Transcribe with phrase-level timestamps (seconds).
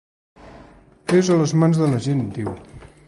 [1.19, 2.51] És a les mans de la gent, diu.